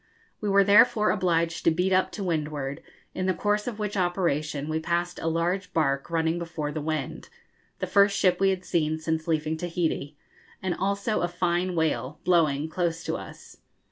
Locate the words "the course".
3.27-3.67